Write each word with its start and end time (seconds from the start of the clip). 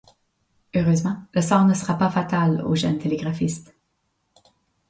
Heureusement, 0.73 1.21
le 1.33 1.41
sort 1.43 1.63
ne 1.65 1.75
sera 1.75 1.95
pas 1.95 2.09
fatal 2.09 2.63
au 2.65 2.73
jeune 2.73 2.97
télégraphiste... 2.97 3.75